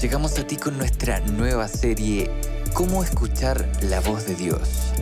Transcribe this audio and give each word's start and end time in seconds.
Llegamos 0.00 0.38
a 0.38 0.46
ti 0.46 0.56
con 0.56 0.78
nuestra 0.78 1.18
nueva 1.18 1.66
serie 1.66 2.30
Cómo 2.72 3.02
escuchar 3.02 3.68
la 3.82 3.98
voz 3.98 4.26
de 4.26 4.36
Dios, 4.36 4.92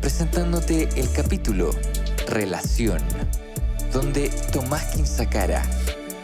presentándote 0.00 0.88
el 0.96 1.12
capítulo 1.12 1.70
Relación, 2.26 2.98
donde 3.92 4.30
Tomás 4.50 4.96
Quinzacara, 4.96 5.62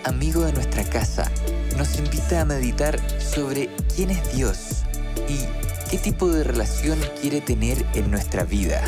amigo 0.02 0.40
de 0.40 0.52
nuestra 0.52 0.82
casa, 0.82 1.30
nos 1.76 1.96
invita 2.00 2.40
a 2.40 2.44
meditar 2.44 2.98
sobre 3.20 3.68
quién 3.94 4.10
es 4.10 4.34
Dios 4.34 4.82
y 5.28 5.38
qué 5.88 5.98
tipo 5.98 6.28
de 6.28 6.42
relación 6.42 6.98
quiere 7.20 7.40
tener 7.40 7.86
en 7.94 8.10
nuestra 8.10 8.42
vida. 8.42 8.82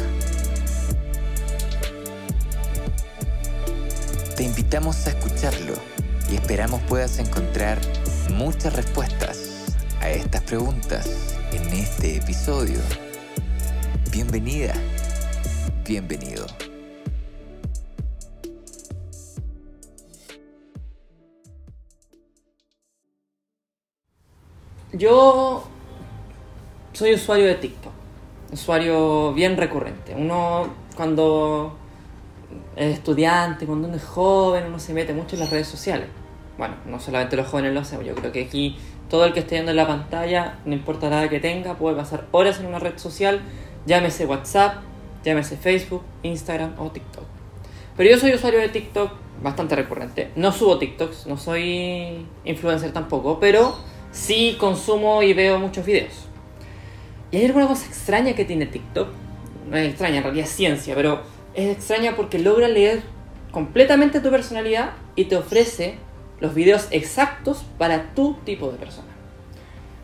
Te 4.35 4.43
invitamos 4.43 5.07
a 5.07 5.11
escucharlo 5.11 5.75
y 6.29 6.35
esperamos 6.35 6.83
puedas 6.83 7.21
encontrar 7.21 7.79
muchas 8.31 8.75
respuestas 8.75 9.77
a 10.01 10.11
estas 10.11 10.43
preguntas 10.43 11.37
en 11.53 11.63
este 11.73 12.17
episodio. 12.17 12.79
Bienvenida, 14.11 14.75
bienvenido. 15.85 16.47
Yo 24.93 25.65
soy 26.93 27.15
usuario 27.15 27.47
de 27.47 27.55
TikTok, 27.55 27.93
usuario 28.53 29.33
bien 29.33 29.57
recurrente. 29.57 30.15
Uno 30.15 30.69
cuando 30.97 31.77
es 32.77 32.95
estudiante, 32.95 33.67
cuando 33.67 33.89
uno 33.89 33.97
es 33.97 34.05
joven, 34.05 34.67
uno 34.67 34.79
se 34.79 34.93
mete 34.93 35.13
mucho 35.13 35.37
en 35.37 35.41
las 35.41 35.51
redes 35.51 35.69
sociales. 35.69 36.09
Bueno, 36.61 36.75
no 36.85 37.01
solamente 37.01 37.37
los 37.37 37.47
jóvenes 37.47 37.73
lo 37.73 37.81
hacen, 37.81 38.03
yo 38.05 38.15
creo 38.15 38.33
que 38.33 38.43
aquí 38.43 38.77
todo 39.09 39.25
el 39.25 39.33
que 39.33 39.41
esté 39.41 39.55
viendo 39.55 39.71
en 39.71 39.79
la 39.79 39.87
pantalla, 39.87 40.59
no 40.67 40.75
importa 40.75 41.09
la 41.09 41.23
edad 41.23 41.31
que 41.31 41.41
tenga, 41.41 41.79
puede 41.79 41.97
pasar 41.97 42.27
horas 42.33 42.61
en 42.61 42.67
una 42.67 42.79
red 42.79 42.99
social, 42.99 43.41
llámese 43.87 44.27
WhatsApp, 44.27 44.83
llámese 45.25 45.57
Facebook, 45.57 46.03
Instagram 46.23 46.75
o 46.77 46.91
TikTok. 46.91 47.25
Pero 47.97 48.11
yo 48.11 48.19
soy 48.19 48.35
usuario 48.35 48.61
de 48.61 48.69
TikTok 48.69 49.11
bastante 49.43 49.75
recurrente. 49.75 50.33
No 50.37 50.53
subo 50.53 50.77
TikToks, 50.77 51.27
no 51.29 51.39
soy 51.39 52.27
influencer 52.45 52.93
tampoco, 52.93 53.41
pero 53.41 53.75
sí 54.13 54.59
consumo 54.61 55.23
y 55.23 55.33
veo 55.33 55.59
muchos 55.59 55.87
videos. 55.87 56.27
Y 57.31 57.39
hay 57.39 57.47
alguna 57.47 57.69
cosa 57.69 57.87
extraña 57.87 58.35
que 58.35 58.45
tiene 58.45 58.67
TikTok. 58.67 59.09
No 59.71 59.79
es 59.79 59.89
extraña, 59.89 60.19
en 60.19 60.25
realidad 60.25 60.45
es 60.45 60.53
ciencia, 60.53 60.95
pero 60.95 61.23
es 61.55 61.75
extraña 61.75 62.17
porque 62.17 62.39
logra 62.39 62.69
leer 62.69 63.01
completamente 63.51 64.21
tu 64.21 64.31
personalidad 64.31 64.91
y 65.17 65.25
te 65.25 65.37
ofrece 65.39 66.10
los 66.41 66.55
videos 66.55 66.89
exactos 66.91 67.65
para 67.79 68.15
tu 68.15 68.35
tipo 68.45 68.71
de 68.71 68.79
persona. 68.79 69.09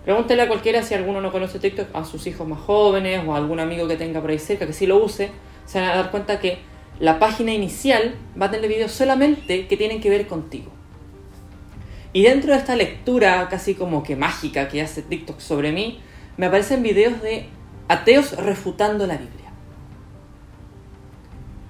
Pregúntele 0.04 0.42
a 0.42 0.48
cualquiera 0.48 0.82
si 0.82 0.94
alguno 0.94 1.20
no 1.20 1.32
conoce 1.32 1.58
TikTok, 1.58 1.88
a 1.94 2.04
sus 2.04 2.26
hijos 2.26 2.46
más 2.46 2.60
jóvenes 2.60 3.22
o 3.26 3.34
a 3.34 3.38
algún 3.38 3.58
amigo 3.58 3.88
que 3.88 3.96
tenga 3.96 4.20
por 4.20 4.30
ahí 4.30 4.38
cerca 4.38 4.66
que 4.66 4.72
sí 4.72 4.86
lo 4.86 5.02
use, 5.02 5.30
se 5.64 5.80
van 5.80 5.90
a 5.90 5.96
dar 5.96 6.10
cuenta 6.10 6.38
que 6.38 6.58
la 7.00 7.18
página 7.18 7.52
inicial 7.52 8.14
va 8.40 8.46
a 8.46 8.50
tener 8.50 8.68
videos 8.68 8.92
solamente 8.92 9.66
que 9.66 9.76
tienen 9.76 10.00
que 10.00 10.10
ver 10.10 10.26
contigo. 10.26 10.70
Y 12.12 12.22
dentro 12.22 12.52
de 12.52 12.58
esta 12.58 12.76
lectura 12.76 13.48
casi 13.50 13.74
como 13.74 14.02
que 14.02 14.16
mágica 14.16 14.68
que 14.68 14.80
hace 14.80 15.02
TikTok 15.02 15.40
sobre 15.40 15.72
mí, 15.72 16.00
me 16.36 16.46
aparecen 16.46 16.82
videos 16.82 17.20
de 17.20 17.46
ateos 17.88 18.32
refutando 18.36 19.06
la 19.06 19.16
Biblia. 19.16 19.50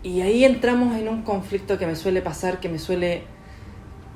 Y 0.03 0.21
ahí 0.21 0.45
entramos 0.45 0.97
en 0.97 1.09
un 1.09 1.23
conflicto 1.23 1.79
que 1.79 1.87
me 1.87 1.97
suele 1.97 2.23
pasar, 2.23 2.61
que 2.61 2.69
me 2.69 2.79
suele, 2.79 3.25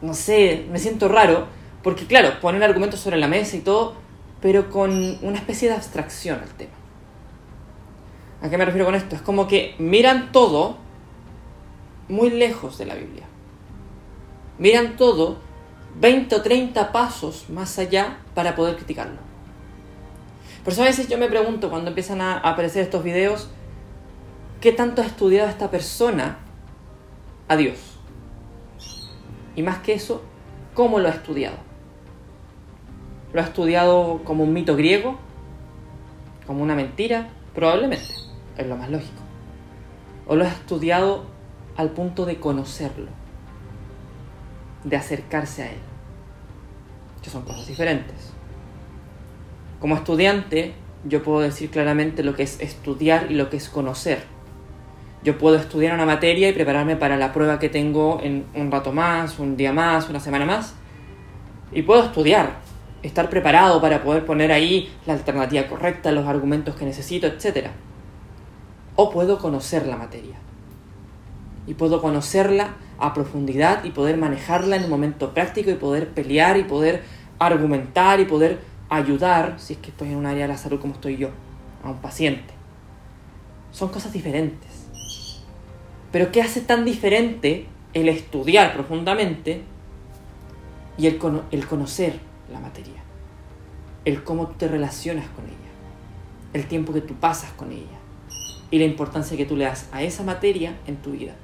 no 0.02 0.14
sé, 0.14 0.66
me 0.70 0.78
siento 0.78 1.08
raro, 1.08 1.46
porque 1.82 2.06
claro, 2.06 2.40
ponen 2.40 2.62
argumentos 2.62 3.00
sobre 3.00 3.16
la 3.16 3.28
mesa 3.28 3.56
y 3.56 3.60
todo, 3.60 3.94
pero 4.40 4.70
con 4.70 5.18
una 5.22 5.38
especie 5.38 5.68
de 5.68 5.74
abstracción 5.74 6.40
al 6.40 6.48
tema. 6.50 6.72
¿A 8.42 8.48
qué 8.48 8.56
me 8.56 8.64
refiero 8.64 8.86
con 8.86 8.94
esto? 8.94 9.16
Es 9.16 9.22
como 9.22 9.46
que 9.46 9.74
miran 9.78 10.32
todo 10.32 10.78
muy 12.08 12.30
lejos 12.30 12.78
de 12.78 12.86
la 12.86 12.94
Biblia. 12.94 13.24
Miran 14.58 14.96
todo 14.96 15.38
20 16.00 16.34
o 16.34 16.42
30 16.42 16.92
pasos 16.92 17.50
más 17.50 17.78
allá 17.78 18.18
para 18.34 18.54
poder 18.54 18.76
criticarlo. 18.76 19.18
Por 20.64 20.72
eso 20.72 20.82
a 20.82 20.86
veces 20.86 21.08
yo 21.08 21.18
me 21.18 21.28
pregunto 21.28 21.70
cuando 21.70 21.88
empiezan 21.88 22.20
a 22.20 22.38
aparecer 22.38 22.82
estos 22.82 23.02
videos, 23.02 23.48
¿qué 24.60 24.72
tanto 24.72 25.02
ha 25.02 25.06
estudiado 25.06 25.48
esta 25.48 25.70
persona 25.70 26.38
a 27.48 27.56
Dios? 27.56 27.89
Y 29.60 29.62
más 29.62 29.80
que 29.80 29.92
eso, 29.92 30.22
¿cómo 30.72 31.00
lo 31.00 31.08
ha 31.08 31.10
estudiado? 31.10 31.58
¿Lo 33.34 33.42
ha 33.42 33.44
estudiado 33.44 34.22
como 34.24 34.44
un 34.44 34.54
mito 34.54 34.74
griego? 34.74 35.18
¿Como 36.46 36.62
una 36.62 36.74
mentira? 36.74 37.28
Probablemente, 37.54 38.14
es 38.56 38.66
lo 38.66 38.78
más 38.78 38.88
lógico. 38.88 39.20
¿O 40.26 40.34
lo 40.34 40.46
ha 40.46 40.48
estudiado 40.48 41.26
al 41.76 41.90
punto 41.90 42.24
de 42.24 42.40
conocerlo? 42.40 43.10
De 44.82 44.96
acercarse 44.96 45.62
a 45.62 45.72
él. 45.72 45.80
Que 47.22 47.28
son 47.28 47.42
cosas 47.42 47.66
diferentes. 47.66 48.32
Como 49.78 49.94
estudiante, 49.94 50.72
yo 51.04 51.22
puedo 51.22 51.40
decir 51.40 51.68
claramente 51.68 52.22
lo 52.22 52.34
que 52.34 52.44
es 52.44 52.58
estudiar 52.62 53.30
y 53.30 53.34
lo 53.34 53.50
que 53.50 53.58
es 53.58 53.68
conocer. 53.68 54.24
Yo 55.22 55.36
puedo 55.36 55.56
estudiar 55.56 55.94
una 55.94 56.06
materia 56.06 56.48
y 56.48 56.52
prepararme 56.54 56.96
para 56.96 57.18
la 57.18 57.32
prueba 57.32 57.58
que 57.58 57.68
tengo 57.68 58.20
en 58.22 58.46
un 58.54 58.70
rato 58.70 58.90
más, 58.90 59.38
un 59.38 59.54
día 59.54 59.70
más, 59.70 60.08
una 60.08 60.18
semana 60.18 60.46
más. 60.46 60.74
Y 61.72 61.82
puedo 61.82 62.02
estudiar, 62.02 62.60
estar 63.02 63.28
preparado 63.28 63.82
para 63.82 64.02
poder 64.02 64.24
poner 64.24 64.50
ahí 64.50 64.90
la 65.04 65.12
alternativa 65.12 65.66
correcta, 65.66 66.10
los 66.10 66.26
argumentos 66.26 66.74
que 66.74 66.86
necesito, 66.86 67.26
etc. 67.26 67.68
O 68.96 69.10
puedo 69.10 69.38
conocer 69.38 69.86
la 69.86 69.98
materia. 69.98 70.36
Y 71.66 71.74
puedo 71.74 72.00
conocerla 72.00 72.76
a 72.98 73.12
profundidad 73.12 73.84
y 73.84 73.90
poder 73.90 74.16
manejarla 74.16 74.76
en 74.76 74.84
un 74.84 74.90
momento 74.90 75.34
práctico 75.34 75.70
y 75.70 75.74
poder 75.74 76.08
pelear 76.08 76.56
y 76.56 76.64
poder 76.64 77.02
argumentar 77.38 78.20
y 78.20 78.24
poder 78.24 78.58
ayudar, 78.88 79.56
si 79.58 79.74
es 79.74 79.78
que 79.80 79.90
estoy 79.90 80.08
en 80.08 80.16
un 80.16 80.24
área 80.24 80.42
de 80.42 80.48
la 80.48 80.56
salud 80.56 80.80
como 80.80 80.94
estoy 80.94 81.18
yo, 81.18 81.28
a 81.84 81.90
un 81.90 81.98
paciente. 81.98 82.54
Son 83.70 83.90
cosas 83.90 84.12
diferentes. 84.12 84.79
Pero 86.12 86.32
¿qué 86.32 86.42
hace 86.42 86.60
tan 86.60 86.84
diferente 86.84 87.66
el 87.94 88.08
estudiar 88.08 88.72
profundamente 88.74 89.62
y 90.98 91.06
el, 91.06 91.20
el 91.50 91.66
conocer 91.66 92.18
la 92.52 92.60
materia? 92.60 93.02
El 94.04 94.24
cómo 94.24 94.48
tú 94.48 94.54
te 94.54 94.68
relacionas 94.68 95.26
con 95.28 95.44
ella, 95.44 95.54
el 96.52 96.66
tiempo 96.66 96.92
que 96.92 97.00
tú 97.00 97.14
pasas 97.14 97.50
con 97.52 97.70
ella 97.70 98.00
y 98.70 98.78
la 98.78 98.84
importancia 98.84 99.36
que 99.36 99.46
tú 99.46 99.56
le 99.56 99.64
das 99.64 99.88
a 99.92 100.02
esa 100.02 100.22
materia 100.22 100.74
en 100.86 100.96
tu 100.96 101.12
vida. 101.12 101.34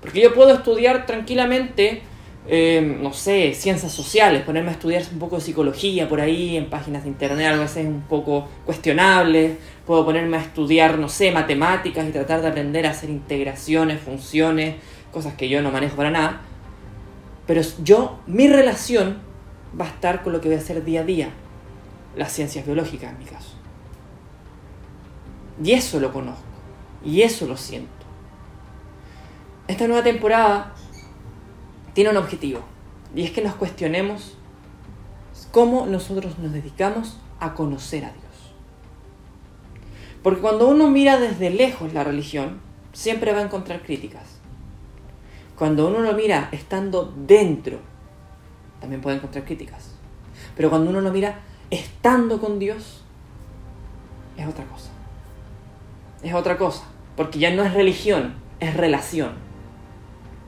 Porque 0.00 0.20
yo 0.20 0.34
puedo 0.34 0.54
estudiar 0.54 1.06
tranquilamente, 1.06 2.02
eh, 2.48 2.98
no 3.00 3.12
sé, 3.12 3.54
ciencias 3.54 3.90
sociales, 3.90 4.42
ponerme 4.42 4.70
a 4.70 4.72
estudiar 4.72 5.02
un 5.12 5.18
poco 5.18 5.36
de 5.36 5.42
psicología 5.42 6.08
por 6.08 6.20
ahí 6.20 6.56
en 6.56 6.70
páginas 6.70 7.02
de 7.02 7.08
internet, 7.08 7.48
a 7.48 7.58
veces 7.58 7.86
un 7.86 8.02
poco 8.02 8.48
cuestionable. 8.64 9.56
Puedo 9.84 10.04
ponerme 10.04 10.36
a 10.36 10.40
estudiar, 10.40 10.98
no 10.98 11.08
sé, 11.08 11.32
matemáticas 11.32 12.08
y 12.08 12.12
tratar 12.12 12.42
de 12.42 12.48
aprender 12.48 12.86
a 12.86 12.90
hacer 12.90 13.10
integraciones, 13.10 14.00
funciones, 14.00 14.76
cosas 15.12 15.34
que 15.34 15.48
yo 15.48 15.60
no 15.60 15.72
manejo 15.72 15.96
para 15.96 16.10
nada. 16.10 16.40
Pero 17.46 17.62
yo, 17.82 18.20
mi 18.26 18.46
relación 18.48 19.18
va 19.78 19.86
a 19.86 19.88
estar 19.88 20.22
con 20.22 20.32
lo 20.32 20.40
que 20.40 20.48
voy 20.48 20.56
a 20.56 20.60
hacer 20.60 20.84
día 20.84 21.00
a 21.00 21.04
día, 21.04 21.30
las 22.16 22.32
ciencias 22.32 22.64
biológicas 22.64 23.12
en 23.12 23.18
mi 23.18 23.24
caso. 23.24 23.54
Y 25.62 25.72
eso 25.72 25.98
lo 25.98 26.12
conozco, 26.12 26.44
y 27.04 27.22
eso 27.22 27.46
lo 27.46 27.56
siento. 27.56 27.90
Esta 29.68 29.88
nueva 29.88 30.04
temporada 30.04 30.74
tiene 31.96 32.10
un 32.10 32.18
objetivo, 32.18 32.60
y 33.14 33.22
es 33.22 33.30
que 33.30 33.40
nos 33.40 33.54
cuestionemos 33.54 34.36
cómo 35.50 35.86
nosotros 35.86 36.38
nos 36.38 36.52
dedicamos 36.52 37.16
a 37.40 37.54
conocer 37.54 38.04
a 38.04 38.10
Dios. 38.10 38.52
Porque 40.22 40.42
cuando 40.42 40.68
uno 40.68 40.90
mira 40.90 41.18
desde 41.18 41.48
lejos 41.48 41.94
la 41.94 42.04
religión, 42.04 42.60
siempre 42.92 43.32
va 43.32 43.38
a 43.38 43.44
encontrar 43.44 43.82
críticas. 43.82 44.40
Cuando 45.56 45.88
uno 45.88 46.00
lo 46.00 46.12
mira 46.12 46.50
estando 46.52 47.14
dentro, 47.16 47.78
también 48.78 49.00
puede 49.00 49.16
encontrar 49.16 49.46
críticas. 49.46 49.94
Pero 50.54 50.68
cuando 50.68 50.90
uno 50.90 51.00
lo 51.00 51.10
mira 51.10 51.40
estando 51.70 52.38
con 52.38 52.58
Dios, 52.58 53.04
es 54.36 54.46
otra 54.46 54.66
cosa. 54.66 54.90
Es 56.22 56.34
otra 56.34 56.58
cosa. 56.58 56.84
Porque 57.16 57.38
ya 57.38 57.54
no 57.54 57.64
es 57.64 57.72
religión, 57.72 58.34
es 58.60 58.76
relación. 58.76 59.45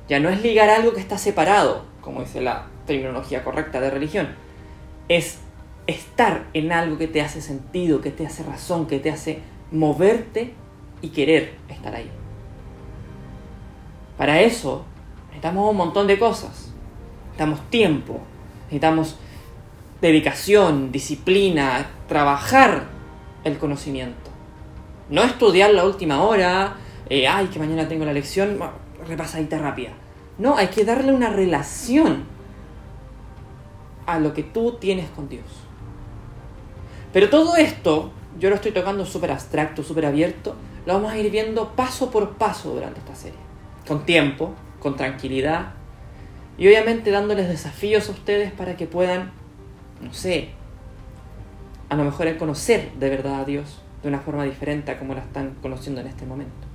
Ya 0.09 0.21
no 0.21 0.31
es 0.31 0.43
ligar 0.43 0.71
algo 0.71 0.95
que 0.95 1.01
está 1.01 1.19
separado, 1.19 1.85
como 2.01 2.21
dice 2.21 2.41
la 2.41 2.67
terminología 2.87 3.45
correcta 3.45 3.81
de 3.81 3.91
religión. 3.91 4.29
Es 5.09 5.39
estar 5.87 6.47
en 6.55 6.73
algo 6.73 6.99
que 6.99 7.09
te 7.09 7.21
hace 7.21 7.41
sentido, 7.41 8.01
que 8.01 8.11
te 8.11 8.27
hace 8.27 8.43
razón, 8.43 8.87
que 8.87 8.99
te 8.99 9.11
hace 9.11 9.41
moverte 9.71 10.55
y 11.03 11.09
querer 11.09 11.57
estar 11.69 11.95
ahí. 11.95 12.11
Para 14.17 14.41
eso 14.41 14.85
necesitamos 15.27 15.71
un 15.71 15.77
montón 15.77 16.07
de 16.07 16.19
cosas. 16.19 16.73
Necesitamos 17.27 17.71
tiempo, 17.71 18.21
necesitamos 18.65 19.17
dedicación, 20.01 20.91
disciplina, 20.91 21.87
trabajar 22.09 22.85
el 23.45 23.59
conocimiento. 23.59 24.31
No 25.11 25.23
estudiar 25.23 25.73
la 25.73 25.85
última 25.85 26.23
hora, 26.23 26.77
eh, 27.09 27.27
ay, 27.27 27.47
que 27.47 27.59
mañana 27.59 27.89
tengo 27.89 28.05
la 28.05 28.13
lección, 28.13 28.59
repasadita 29.09 29.59
rápida. 29.59 29.91
No, 30.39 30.57
hay 30.57 30.69
que 30.69 30.85
darle 30.85 31.13
una 31.13 31.31
relación 31.31 32.25
a 34.07 34.19
lo 34.19 34.33
que 34.33 34.43
tú 34.43 34.77
tienes 34.81 35.11
con 35.11 35.29
Dios. 35.29 35.45
Pero 37.13 37.29
todo 37.29 37.57
esto, 37.57 38.13
yo 38.39 38.49
lo 38.51 38.55
estoy 38.55 38.73
tocando 38.73 39.05
súper 39.05 39.33
abstracto, 39.33 39.83
súper 39.83 40.07
abierto, 40.07 40.55
lo 40.87 40.95
vamos 40.95 41.13
a 41.13 41.19
ir 41.19 41.31
viendo 41.31 41.75
paso 41.75 42.11
por 42.11 42.37
paso 42.37 42.73
durante 42.73 43.01
esta 43.01 43.15
serie. 43.15 43.39
Con 43.87 44.07
tiempo, 44.07 44.55
con 44.81 44.97
tranquilidad 44.97 45.73
y 46.57 46.67
obviamente 46.67 47.11
dándoles 47.11 47.49
desafíos 47.49 48.09
a 48.09 48.13
ustedes 48.13 48.53
para 48.53 48.77
que 48.77 48.87
puedan, 48.87 49.33
no 50.01 50.13
sé, 50.13 50.51
a 51.89 51.97
lo 51.97 52.05
mejor 52.05 52.37
conocer 52.37 52.93
de 52.99 53.11
verdad 53.11 53.41
a 53.41 53.45
Dios 53.45 53.81
de 54.03 54.09
una 54.09 54.21
forma 54.21 54.45
diferente 54.45 54.93
a 54.93 54.99
como 54.99 55.15
la 55.15 55.21
están 55.21 55.57
conociendo 55.63 56.01
en 56.01 56.07
este 56.07 56.27
momento. 56.27 56.68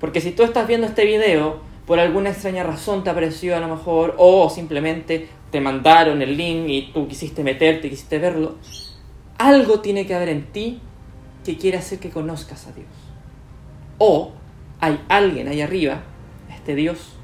Porque 0.00 0.20
si 0.20 0.32
tú 0.32 0.42
estás 0.42 0.66
viendo 0.66 0.86
este 0.86 1.04
video, 1.04 1.60
por 1.86 1.98
alguna 1.98 2.30
extraña 2.30 2.62
razón 2.62 3.02
te 3.02 3.10
apareció 3.10 3.56
a 3.56 3.60
lo 3.60 3.68
mejor, 3.68 4.14
o 4.18 4.48
simplemente 4.50 5.28
te 5.50 5.60
mandaron 5.60 6.22
el 6.22 6.36
link 6.36 6.68
y 6.68 6.90
tú 6.92 7.08
quisiste 7.08 7.42
meterte, 7.42 7.88
quisiste 7.88 8.18
verlo, 8.18 8.56
algo 9.38 9.80
tiene 9.80 10.06
que 10.06 10.14
haber 10.14 10.28
en 10.28 10.46
ti 10.52 10.80
que 11.44 11.56
quiere 11.56 11.78
hacer 11.78 11.98
que 11.98 12.10
conozcas 12.10 12.66
a 12.66 12.72
Dios. 12.72 12.88
O 13.98 14.32
hay 14.80 15.00
alguien 15.08 15.48
ahí 15.48 15.60
arriba, 15.60 16.02
este 16.54 16.74
Dios, 16.74 17.14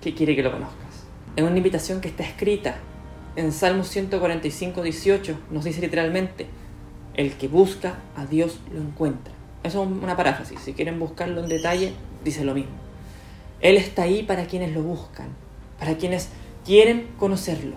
que 0.00 0.14
quiere 0.14 0.36
que 0.36 0.42
lo 0.42 0.52
conozcas. 0.52 1.06
Es 1.36 1.42
una 1.42 1.56
invitación 1.56 2.00
que 2.00 2.08
está 2.08 2.22
escrita 2.22 2.76
en 3.36 3.52
Salmo 3.52 3.84
145, 3.84 4.82
18. 4.82 5.38
Nos 5.50 5.64
dice 5.64 5.80
literalmente, 5.80 6.46
el 7.14 7.32
que 7.32 7.48
busca 7.48 7.98
a 8.16 8.26
Dios 8.26 8.60
lo 8.72 8.80
encuentra. 8.80 9.41
Eso 9.62 9.82
es 9.82 9.88
una 9.88 10.16
paráfrasis. 10.16 10.60
Si 10.60 10.72
quieren 10.72 10.98
buscarlo 10.98 11.40
en 11.40 11.48
detalle, 11.48 11.92
dice 12.24 12.44
lo 12.44 12.54
mismo. 12.54 12.72
Él 13.60 13.76
está 13.76 14.02
ahí 14.02 14.24
para 14.24 14.46
quienes 14.46 14.72
lo 14.72 14.82
buscan, 14.82 15.28
para 15.78 15.96
quienes 15.96 16.28
quieren 16.64 17.08
conocerlo, 17.18 17.76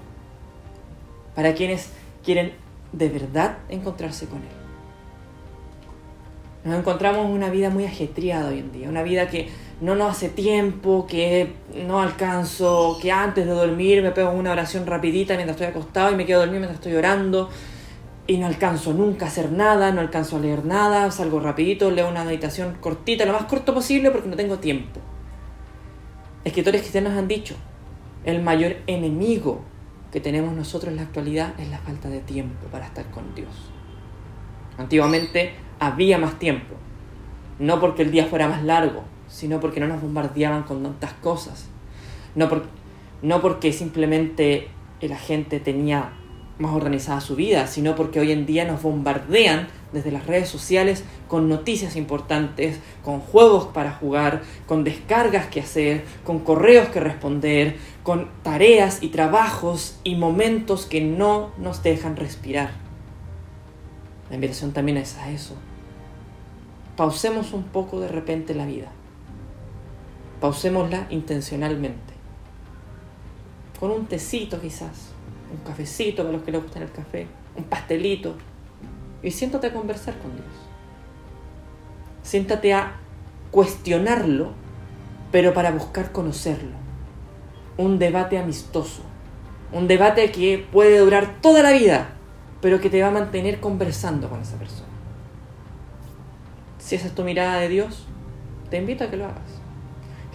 para 1.35 1.53
quienes 1.53 1.89
quieren 2.23 2.53
de 2.91 3.09
verdad 3.09 3.57
encontrarse 3.69 4.25
con 4.25 4.39
Él. 4.39 4.65
Nos 6.63 6.79
encontramos 6.79 7.27
en 7.27 7.31
una 7.31 7.51
vida 7.51 7.69
muy 7.69 7.85
ajetreada 7.85 8.49
hoy 8.49 8.57
en 8.57 8.71
día, 8.71 8.89
una 8.89 9.03
vida 9.03 9.27
que 9.29 9.49
no 9.81 9.93
nos 9.93 10.09
hace 10.09 10.29
tiempo, 10.29 11.05
que 11.07 11.53
no 11.85 12.01
alcanzo, 12.01 12.97
que 12.99 13.11
antes 13.11 13.45
de 13.45 13.51
dormir 13.51 14.01
me 14.01 14.09
pego 14.09 14.31
una 14.31 14.51
oración 14.51 14.87
rapidita 14.87 15.35
mientras 15.35 15.61
estoy 15.61 15.67
acostado 15.67 16.11
y 16.11 16.15
me 16.15 16.25
quedo 16.25 16.39
dormido 16.39 16.61
mientras 16.61 16.79
estoy 16.79 16.95
orando 16.95 17.51
y 18.27 18.37
no 18.37 18.47
alcanzo 18.47 18.93
nunca 18.93 19.25
a 19.25 19.27
hacer 19.27 19.51
nada, 19.51 19.91
no 19.91 20.01
alcanzo 20.01 20.37
a 20.37 20.39
leer 20.39 20.65
nada, 20.65 21.11
salgo 21.11 21.39
rapidito, 21.39 21.91
leo 21.91 22.09
una 22.09 22.23
meditación 22.23 22.77
cortita, 22.79 23.25
lo 23.25 23.33
más 23.33 23.43
corto 23.43 23.73
posible 23.73 24.11
porque 24.11 24.27
no 24.27 24.35
tengo 24.35 24.57
tiempo. 24.57 24.99
Escritores 26.43 26.81
cristianos 26.81 27.13
han 27.13 27.27
dicho, 27.27 27.55
el 28.23 28.41
mayor 28.41 28.77
enemigo 28.87 29.61
que 30.11 30.19
tenemos 30.19 30.53
nosotros 30.53 30.91
en 30.91 30.97
la 30.97 31.03
actualidad 31.03 31.53
es 31.59 31.69
la 31.69 31.77
falta 31.79 32.09
de 32.09 32.19
tiempo 32.19 32.67
para 32.71 32.85
estar 32.85 33.09
con 33.11 33.35
Dios. 33.35 33.71
Antiguamente 34.77 35.53
había 35.79 36.17
más 36.17 36.39
tiempo, 36.39 36.75
no 37.59 37.79
porque 37.79 38.01
el 38.01 38.11
día 38.11 38.25
fuera 38.25 38.47
más 38.47 38.63
largo, 38.63 39.03
sino 39.27 39.59
porque 39.59 39.79
no 39.79 39.87
nos 39.87 40.01
bombardeaban 40.01 40.63
con 40.63 40.81
tantas 40.83 41.13
cosas, 41.13 41.67
no, 42.33 42.49
no 43.21 43.41
porque 43.41 43.71
simplemente 43.71 44.69
la 45.01 45.17
gente 45.17 45.59
tenía 45.59 46.13
más 46.57 46.73
organizada 46.73 47.19
su 47.21 47.35
vida, 47.35 47.67
sino 47.67 47.95
porque 47.95 48.19
hoy 48.19 48.31
en 48.31 48.45
día 48.45 48.65
nos 48.65 48.81
bombardean 48.81 49.67
desde 49.91 50.11
las 50.11 50.25
redes 50.25 50.49
sociales 50.49 51.03
con 51.27 51.49
noticias 51.49 51.95
importantes, 51.95 52.79
con 53.03 53.19
juegos 53.19 53.67
para 53.67 53.91
jugar, 53.91 54.41
con 54.65 54.83
descargas 54.83 55.47
que 55.47 55.61
hacer, 55.61 56.05
con 56.23 56.39
correos 56.39 56.89
que 56.89 56.99
responder, 56.99 57.77
con 58.03 58.29
tareas 58.43 59.03
y 59.03 59.09
trabajos 59.09 59.99
y 60.03 60.15
momentos 60.15 60.85
que 60.85 61.01
no 61.01 61.51
nos 61.57 61.83
dejan 61.83 62.15
respirar. 62.15 62.71
La 64.29 64.35
invitación 64.35 64.71
también 64.71 64.97
es 64.97 65.17
a 65.17 65.31
eso. 65.31 65.55
Pausemos 66.95 67.53
un 67.53 67.63
poco 67.63 67.99
de 67.99 68.07
repente 68.07 68.55
la 68.55 68.65
vida. 68.65 68.91
Pausémosla 70.39 71.07
intencionalmente. 71.09 72.13
Con 73.79 73.91
un 73.91 74.05
tecito 74.05 74.61
quizás 74.61 75.15
un 75.55 75.63
cafecito 75.63 76.23
para 76.23 76.33
los 76.33 76.43
que 76.43 76.51
les 76.51 76.61
gustan 76.61 76.83
el 76.83 76.91
café, 76.91 77.27
un 77.55 77.63
pastelito, 77.63 78.35
y 79.23 79.31
siéntate 79.31 79.67
a 79.67 79.73
conversar 79.73 80.17
con 80.19 80.31
Dios. 80.35 80.45
Siéntate 82.23 82.73
a 82.73 82.97
cuestionarlo, 83.51 84.51
pero 85.31 85.53
para 85.53 85.71
buscar 85.71 86.11
conocerlo. 86.11 86.75
Un 87.77 87.99
debate 87.99 88.37
amistoso, 88.37 89.01
un 89.71 89.87
debate 89.87 90.31
que 90.31 90.65
puede 90.71 90.99
durar 90.99 91.41
toda 91.41 91.63
la 91.63 91.71
vida, 91.71 92.09
pero 92.61 92.79
que 92.79 92.89
te 92.89 93.01
va 93.01 93.07
a 93.07 93.11
mantener 93.11 93.59
conversando 93.59 94.29
con 94.29 94.41
esa 94.41 94.57
persona. 94.57 94.89
Si 96.79 96.95
esa 96.95 97.07
es 97.07 97.15
tu 97.15 97.23
mirada 97.23 97.59
de 97.59 97.69
Dios, 97.69 98.05
te 98.69 98.77
invito 98.77 99.03
a 99.03 99.09
que 99.09 99.17
lo 99.17 99.25
hagas. 99.25 99.54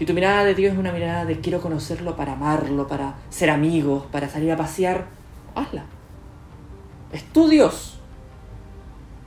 Si 0.01 0.07
tu 0.07 0.15
mirada 0.15 0.45
de 0.45 0.55
Dios 0.55 0.73
es 0.73 0.79
una 0.79 0.93
mirada 0.93 1.27
de 1.27 1.41
quiero 1.41 1.61
conocerlo 1.61 2.17
para 2.17 2.33
amarlo, 2.33 2.89
para 2.89 3.17
ser 3.29 3.51
amigos, 3.51 4.07
para 4.07 4.31
salir 4.31 4.51
a 4.51 4.57
pasear, 4.57 5.09
hazla. 5.55 5.85
Es 7.13 7.23
tu 7.35 7.51
Dios. 7.51 7.99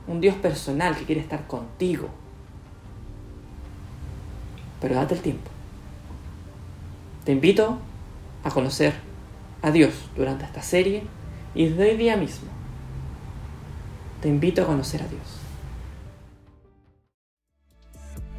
Un 0.08 0.20
Dios 0.20 0.34
personal 0.34 0.96
que 0.96 1.04
quiere 1.04 1.20
estar 1.20 1.46
contigo. 1.46 2.08
Pero 4.80 4.96
date 4.96 5.14
el 5.14 5.20
tiempo. 5.20 5.48
Te 7.24 7.30
invito 7.30 7.78
a 8.42 8.50
conocer 8.50 8.94
a 9.62 9.70
Dios 9.70 9.94
durante 10.16 10.44
esta 10.44 10.62
serie 10.62 11.04
y 11.54 11.68
desde 11.68 11.92
hoy 11.92 11.96
día 11.96 12.16
mismo. 12.16 12.48
Te 14.20 14.28
invito 14.28 14.62
a 14.62 14.66
conocer 14.66 15.04
a 15.04 15.06
Dios. 15.06 15.43